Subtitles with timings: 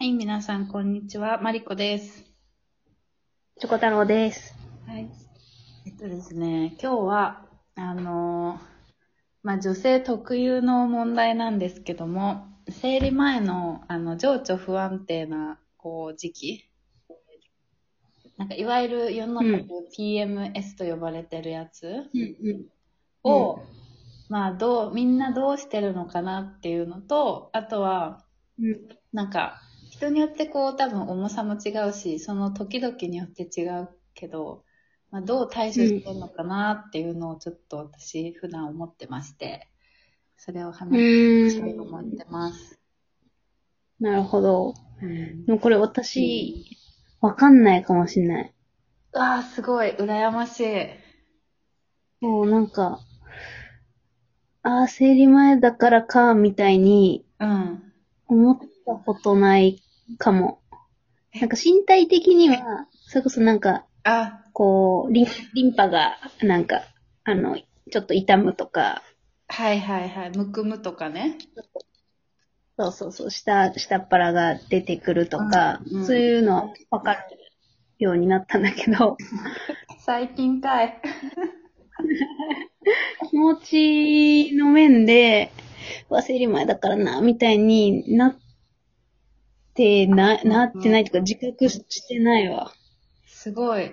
[0.00, 1.40] はい、皆さん、こんにちは。
[1.42, 2.24] マリコです。
[3.58, 4.54] チョコ太郎です。
[4.86, 5.10] はい。
[5.86, 8.60] えっとですね、今日は、あのー
[9.42, 16.70] まあ、女性特有の問題なんですけども、生理前の、あの、情緒不安定な、こう、時期。
[18.36, 19.64] なんか、いわゆる世の中で
[19.98, 22.66] PMS と呼ばれてるやつうん
[23.24, 23.64] を、
[24.28, 28.24] まあ、どう、みんなどうしてるのかなっていうのと、あとは、
[28.60, 28.88] うん。
[29.12, 29.60] なんか、
[29.98, 34.64] 人によってこう多分重さも違うし、その時々によって違うけど、
[35.10, 39.68] まあ、どう対処してるのかなっていうのをちょっと私普段思ってまして、
[40.36, 41.82] それをう話したいと。
[41.82, 42.78] 思ってます。
[43.98, 44.74] なるほど。
[45.02, 46.64] うんでもこれ私、
[47.20, 48.54] わかんないかもしんない。
[49.14, 50.86] ああ、すごい、羨ましい。
[52.20, 53.00] もうなんか、
[54.62, 57.92] ああ、生理前だからか、みたいにうん。
[58.28, 59.82] 思ったことない
[60.16, 60.60] かも。
[61.40, 66.82] なんか身体的には、それこそなんか、あ、こう、リンリンパが、なんか、
[67.24, 67.56] あの、
[67.90, 69.02] ちょっと痛むとか、
[69.48, 71.38] はいはいはい、むくむとかね。
[72.78, 76.06] そうそうそう、下、下っ腹が出てくるとか、うんうん。
[76.06, 77.20] そういうのはわかる
[77.98, 79.16] ようになったんだけど、
[79.98, 81.02] 最近かい。
[83.30, 85.50] 気持ちの面で、
[86.08, 88.36] うわ、生理前だからな、みたいになっ
[89.78, 92.72] てな、なってないとか、自覚してないわ。
[93.24, 93.92] すごい。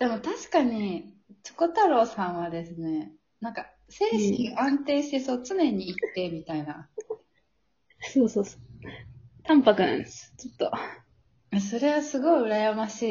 [0.00, 6.88] でも確かに、チョコ太郎さんはですね、なんか、精神安定してそう、常に一定みたいな。
[8.00, 8.60] そうそうそう。
[9.44, 10.56] 淡白なんです、ちょっ
[11.52, 11.60] と。
[11.60, 13.02] それはすごい羨まし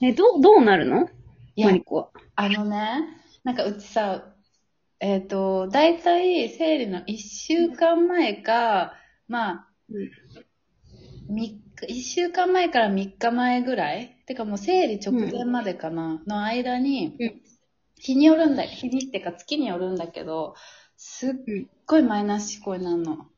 [0.00, 0.06] い。
[0.06, 1.08] え、どう、どうなるの？
[1.56, 2.10] いやマリ、コは。
[2.34, 3.00] あのね、
[3.44, 4.34] なんかうちさ、
[5.00, 8.92] えっ、と、だいたい生理の1週間前か、
[9.28, 9.71] まあ、
[11.28, 14.16] 三日、1週間前から3日前ぐらい？
[14.26, 17.42] てかもう生理直前までかな、の間にうん、
[17.98, 20.54] 日によるんだ、日にってか月によるんだけど、
[20.96, 21.32] すっ
[21.86, 23.28] ごいマイナス思考になるの。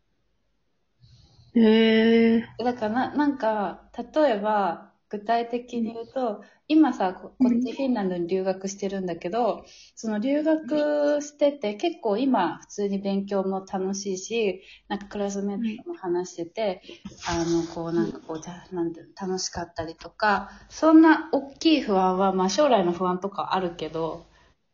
[1.57, 2.49] へえ。
[2.59, 9.65] だからな、なんか、例えば、具体的に言うと、今さ、ここっちフィンランドに留学してるんだけど、
[9.95, 16.83] その留学してて、結構今、普通に勉強も楽しいし、なんかクラスメートとも話してて、
[17.29, 24.27] あの、こうなんかこう、じゃなんて楽しかったりとか、そんな大きい不安は、まあ将来の不安とかあるけど、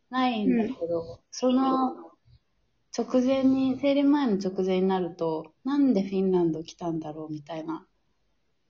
[0.09, 1.97] ないんだけど、その、
[2.97, 7.85] 直前に、生理前の直前になると、なんでフィンランド来たんだろうみたいな。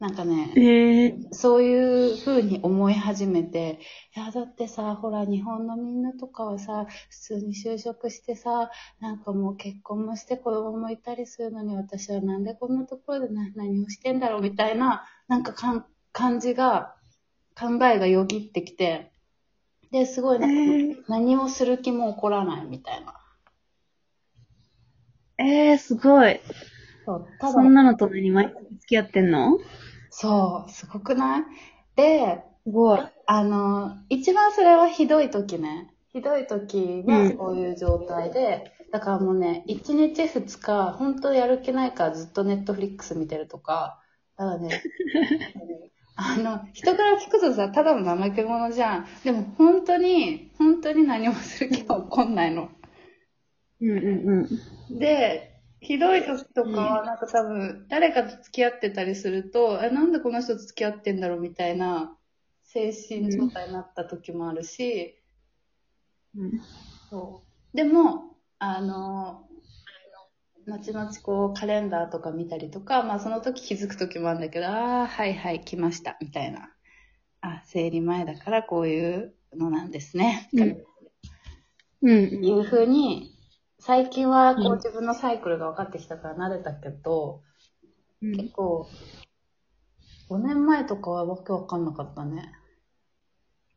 [0.01, 1.15] なんかね、へえ。
[1.31, 3.79] そういう風に思い始めて、
[4.15, 16.95] いや、だってさ、ほら、日本のみんなとかはさ、普通に就職してさ、なんかもう結婚もして子供もいたりするのに、私はなんでこんなところでな何をしてんだろうみたいな、なんかかん感じが、
[17.55, 19.11] 考えがよぎってきて、
[19.91, 23.13] で、すごいなんか、何もする気も起こらないみたいな。
[25.37, 26.39] えー、すごい。
[27.05, 29.59] そう、ただそんなのと何毎日付き合ってんの？
[30.11, 31.43] そう、すごくない？
[31.95, 32.99] で、すごい。
[33.25, 35.93] あの、一番それはひどい時ね。
[36.13, 43.99] ひどい時がうんそういう状態で、だからもうね、1日2日、本当やる気ないからずっとネットフリックス見てるとか、
[44.37, 44.81] だからね、
[46.15, 49.05] あの、人から聞くとさ、ただの怠け者じゃん。
[49.23, 52.69] でも本当に、本当に何もする気が起こんないの。
[53.81, 54.47] うんうん
[54.91, 55.50] で、
[55.81, 62.17] ひどい時とかは、なんか多分、誰かと付き合ってたりすると、え、なんでこの人と付き合ってんだろうみたいな、
[62.63, 65.19] 精神状態になった時もあるし、
[66.37, 66.51] うん。
[67.09, 67.43] そ
[67.73, 67.75] う。
[67.75, 69.47] でも、あの、
[70.67, 76.71] 後々こう、カレンダーとか見たりとか、まあその時気づく時もあるんだけど、ああ、はいはい、来ました、みたいな。
[77.41, 80.47] あ、生理前だからこういうのなんですね。
[80.53, 80.77] うん
[82.03, 82.45] うん。
[82.45, 83.30] いうふうに、
[83.81, 87.41] 最近はこうんう自分のサイクルが分かってきたから慣れたけど、
[88.21, 88.87] うん結構、
[90.29, 92.53] 5年前とかはわけわかんなかったね。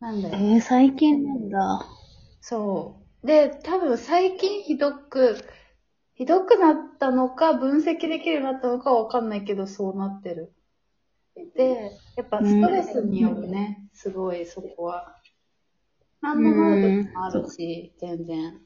[0.00, 1.86] なんで、えー、最近なんだ。
[2.42, 3.26] そう。
[3.26, 5.38] で、多分最近ひどく、
[6.12, 10.52] ひどくなったのか、分析できるようになったのかはわかんないけど、そうなってる。
[11.56, 15.16] で、やっぱストレスによるね、すごいそこは。
[16.20, 18.60] 何もない時もあるし、全然。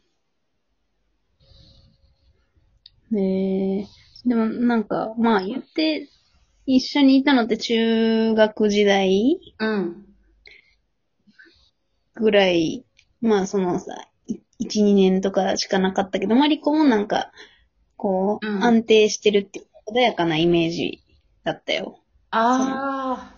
[3.13, 3.87] えー、
[4.27, 6.09] でもなんか、まあ言って、
[6.67, 10.05] 一緒にいたのって中学時代うん。
[12.15, 12.85] ぐらい、
[13.21, 13.95] まあそのさ、
[14.27, 17.33] い1、2年とかしかなかったけど、マリコもなんか、
[17.97, 21.03] こう、うん安定してるっていうか穏やかなイメージ
[21.45, 22.01] だったよ。
[22.31, 23.35] ああ、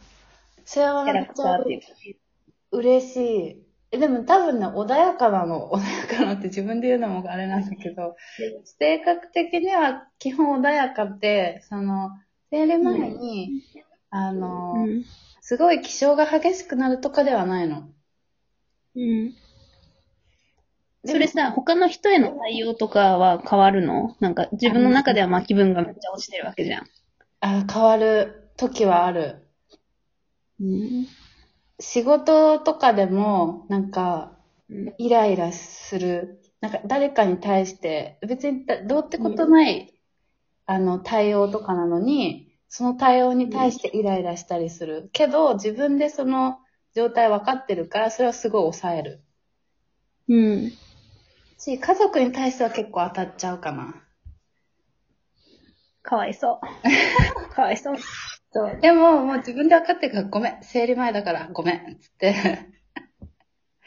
[0.64, 1.86] それはキャラめっちゃクターっていうか。
[2.72, 3.69] 嬉しい。
[3.92, 5.70] え、でも多分ね、穏やかなの。
[5.74, 8.16] 穏やかなって自分で言うのもあれなんだけど、
[8.64, 12.10] 性格的には基本穏やかで、その、
[12.50, 13.62] 生理前に、
[14.10, 15.04] あの、うん。
[15.40, 17.88] すごい気性が激しくなるとかではないの。
[18.94, 19.34] うん。
[21.04, 24.16] それさ、他の人への対応とかは変わるの？
[24.20, 26.86] なんか自分の中ではまあ気分がめっちゃ落ちてるわけじゃん。
[27.40, 29.46] あ変わる時はある。
[30.60, 31.06] うん。
[31.80, 34.36] 仕事とかでも、なんか、
[34.68, 34.94] うん。
[34.98, 36.40] イライラする。
[36.60, 39.92] なんか誰かに対して、別にだどうってことない、
[40.66, 45.10] あの、対応とかなのに、その対応に対してイライラしたりする。
[45.12, 46.58] けど、自分でその
[46.94, 49.24] 状態分かってるから、それはすごい抑える。
[50.28, 50.72] うん。
[51.58, 53.94] し、家族に対しては結構当たっちゃうかな。
[56.02, 56.60] かわいそう。
[57.54, 57.96] かわいそう。
[58.52, 58.80] そう。
[58.80, 62.34] でも、もう自分で分かってるから、ごめん、生理前だから、ごめん、つって。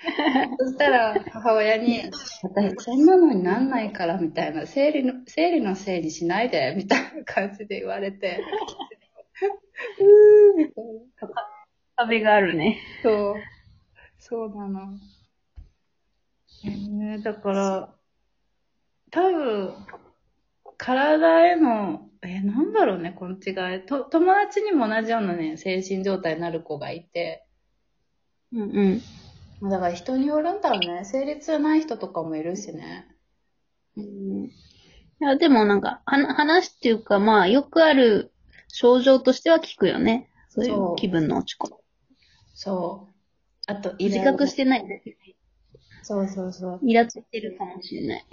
[0.59, 2.03] そしたら、母親に、
[2.41, 8.43] 私、そんなのになんないから、みたいな、生理の、生理のせいにしないで、みたいな感じで言われて。
[9.99, 11.29] うーみたいな。
[11.95, 12.79] 壁があるね。
[13.01, 13.35] そう。
[14.19, 14.97] そうなの。
[16.65, 17.95] えー、だから、
[19.11, 19.73] 多分、
[20.83, 23.85] 体への、えーなんだろうね、この違い。
[23.85, 27.45] と、友達にも同じようなね、精神状態になる子がいて、
[28.51, 29.01] うんうん。
[29.61, 31.05] まあだから人によるんだろうね。
[31.05, 33.07] 生理痛ない人とかもいるしね。
[33.95, 34.51] うんい
[35.21, 38.33] や、でもなんか、は話っていうか、まあ、よくある
[38.67, 40.29] 症状としては聞くよね。
[40.49, 41.75] そういそうう気分の落ち込み。
[42.55, 43.13] そう。
[43.67, 44.85] あと、イ自覚してない。
[46.01, 46.79] そうそうそう。
[46.83, 48.25] イラついてるかもしれない。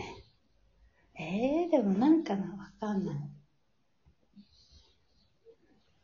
[1.23, 3.17] えー、でもなんかな、わかんない。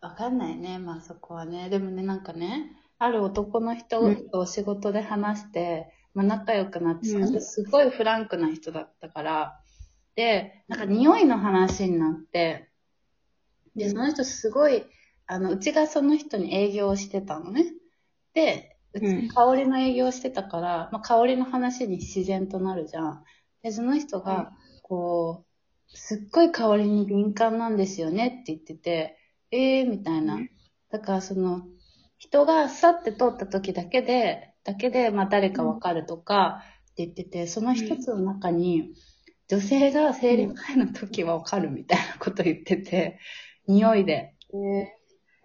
[0.03, 1.71] わかんないね、まあそこはね。
[1.71, 9.61] でもね、なんかね、ある男の人と仕事で話して、まあ仲良くなって、その人すごいフランクな人だったから、
[10.17, 12.69] で、なんか匂いの話になって、
[13.75, 14.85] で、その人すごい、
[15.27, 17.65] あの、うちがその人に営業をしてたのね。
[18.35, 23.25] で、ううんち香りの営業をしてたから、まあ香りの話に自然となるじゃん。
[23.63, 24.53] で、その人が、
[24.89, 25.45] こ
[25.93, 29.19] う、すっごい香りに敏感なんですよねって言ってて、
[29.51, 30.39] えーみたいな。
[30.93, 31.63] だからその、
[32.19, 36.63] 人がさって通った時だけで、だけで、まあ誰かわかるとか
[36.93, 38.95] って言ってて、その一つの中に、
[39.49, 43.19] 女性が生理前の時はわかるみたいなこと言ってて、
[43.67, 44.37] 匂いで。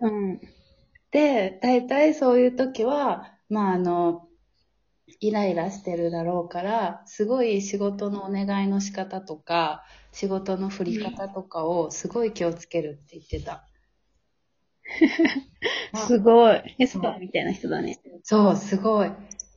[0.02, 0.40] うん。
[1.12, 4.28] で、大体そういう時は、まああの、
[5.22, 13.68] イライラしてるだろうから、すごい仕事のお願いの仕方とか、仕事の振り方とかをすごい気をつけるって言ってた。
[16.08, 16.76] すごい。
[16.80, 18.00] エスパーみたいな人だね。
[18.24, 19.12] そう、すごい。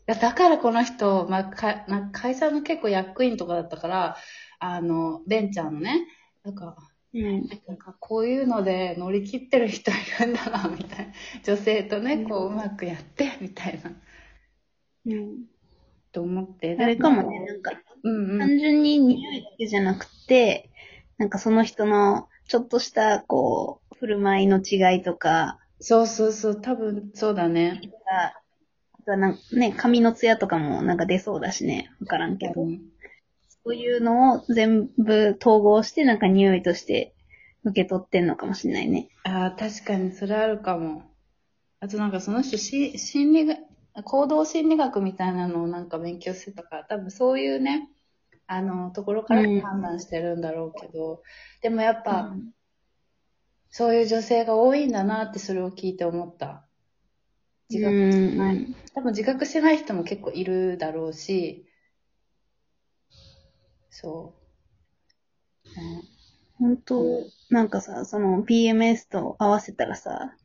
[0.07, 4.17] だからこの人、まあ、かな会社の結構役員とかだったから、
[4.59, 6.07] あの、ベンチャーのね、
[6.45, 6.77] なんか、
[7.15, 7.49] うん。
[7.67, 11.13] なんかこういうので乗り切ってる人いるんだな、みたいな。
[11.43, 13.93] 女性とね、こううまくやって、みたいな。
[15.07, 15.54] うん。
[16.15, 16.77] と思って。
[16.81, 17.73] あれかもね、なんか、
[18.03, 18.39] うんうん。
[18.39, 20.71] 単純に匂いだけじゃなくて、
[21.19, 27.81] なんかその人のちょっとした、こう、振る舞いの違いとか、そうそうそう、多分そうだね。
[28.07, 32.63] があとはなんね、髪のツヤとかもなんか出そうだしね、わからんけど。
[32.63, 32.81] うん
[33.67, 37.15] そういうのを全部統合してなんか匂いとして
[37.65, 39.09] 受け取ってんのかもしれないね。
[39.23, 41.05] ああ、確かにそれあるかも。
[41.81, 43.57] あとなんかその人し、心理が、
[44.03, 47.89] 行動心理学みたいなのをなんか勉強してたから、多分そういうね、
[48.47, 51.23] あの、ところからうん判断してるんだろうけど、
[51.63, 52.55] でもやっぱ、うん
[53.77, 56.65] そういう女性が多いんだなってそれを聞いて思った。
[57.69, 58.77] 自覚うんない。
[58.95, 61.67] 多分自覚してない人も結構いるだろうし、
[63.91, 64.33] そ
[65.65, 65.69] う。
[65.81, 66.03] ね
[66.59, 67.03] 本当
[67.51, 70.37] なんかさ、その PMS と合わせたらさ、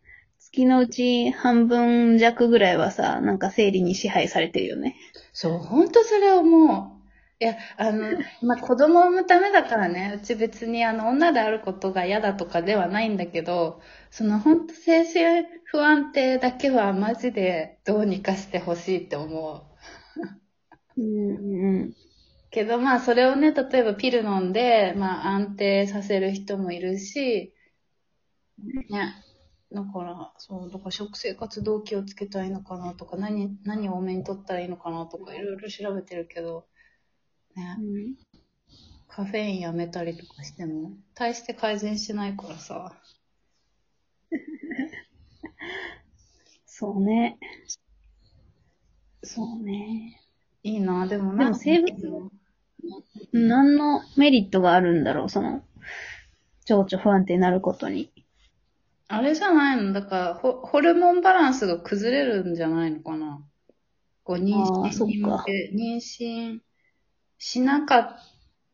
[0.52, 4.96] 月のうち半分弱ぐらいはさ、なんか生理に支配されてるよね。
[5.32, 7.00] そう、本当それ思う。
[7.42, 19.66] いや、あの、まあ、子供を産むためだからね、うち別にあの、女であることが嫌だとかではないんだけど、その本当精神不安定だけはマジでどうにかしてほしいって思
[20.98, 21.02] う。
[21.02, 21.94] うんうん
[22.52, 27.54] けどまあそれをね、例えばピル飲んで、まあ安定させる人もいるし、
[28.90, 29.29] ね。
[29.72, 36.66] だから、そう、だから食生活どう気をつけたらいいのかなとか、何、何を多めに取ったらいいのかなとか、いろいろ調べてるけど、
[37.56, 37.82] ねう。
[37.82, 38.16] ん。
[39.08, 42.96] カフェインやめたりとかしても、大して改善しないからさ。
[46.66, 47.38] そうね。
[49.24, 50.22] そうね。
[50.64, 52.32] いいな、でもでなんも生物
[53.32, 55.64] 何のメリットがあるんだろう、その、
[56.66, 58.12] 情緒不安定になることに。
[59.12, 59.92] あれじゃないの？
[59.92, 63.44] だからホ、ホルモンバランスが崩れるんじゃないのかな？
[64.24, 66.60] こう、妊娠に向け、妊娠
[67.40, 68.18] しなかっ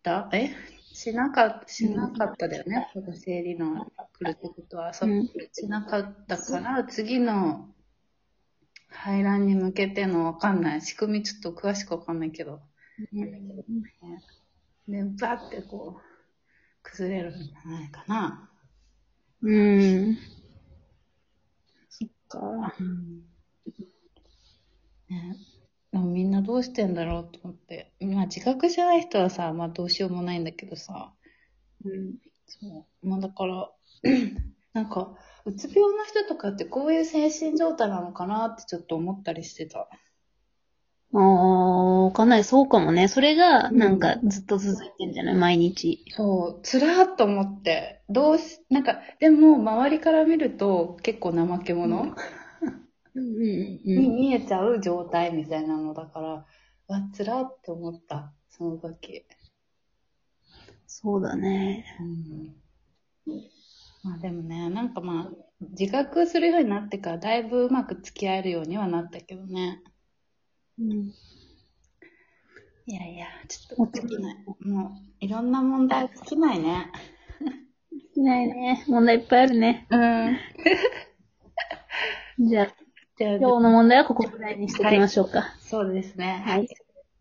[0.03, 0.29] た？
[0.33, 0.51] え？
[0.93, 2.89] しなか、しなかっただよね？
[2.93, 3.85] この生理の
[4.19, 5.27] 来るってことは、そううん。
[5.53, 7.73] しなかったから、次の
[8.89, 10.81] 排卵に向けてのわかんない。
[10.81, 12.61] 仕組みちょっと詳しくわかんないけど。
[14.87, 16.01] で、バってこう、
[16.83, 18.49] 崩れるんじゃないかな。
[19.41, 19.59] う
[20.11, 20.17] ん。
[21.89, 22.73] そっか。
[25.09, 25.35] ね、
[25.91, 27.93] でもみんなどうしてんだろうと思って。
[28.01, 31.13] まあ自覚しない人はさ、まあどうしようもないんだけどさ。
[31.83, 32.15] うん。
[32.47, 33.07] そう。
[33.07, 33.71] まあだから、
[34.73, 35.15] なんか、
[35.45, 39.79] うつ病の人とかってこういう精神状態なのかなってちょっと思ったりしてた。
[39.81, 39.87] あ
[41.13, 41.19] あ、
[42.05, 42.43] わかんない。
[42.43, 43.07] そうかもね。
[43.07, 45.35] それが、なんか、ずっと続いてんじゃない？
[45.35, 46.03] 毎日。
[46.09, 48.01] そう、つらーっと思って。
[48.09, 52.15] どうし、なんか、でも周りから見ると結構怠け者、うん
[53.15, 56.27] うんに見えちゃう状態みたいなのだから、
[56.87, 58.33] わ、つらーって思った。
[58.49, 59.25] その時。
[60.87, 61.85] そうだね。
[61.99, 62.55] うん
[64.03, 69.81] まあでもね、なんかまあ、自覚するようになってからだいぶうまく付き合えるようにはなったけどね。
[70.79, 71.11] うん。
[72.87, 74.35] いやいや、ちょっと尽きない。
[74.61, 76.91] もう、いろんな問題尽きないね。
[78.15, 78.85] いないね。
[78.87, 79.87] 問題いっぱいあるね。
[79.89, 80.37] うん。
[82.47, 82.67] じゃあ、
[83.17, 85.55] じゃあ、今日の問題はここぐらいにしておきましょうか。
[85.59, 86.43] そうですね。
[86.45, 86.67] はい。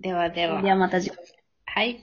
[0.00, 0.60] ではでは。
[0.60, 1.24] ではまた次回。
[1.64, 2.00] はい。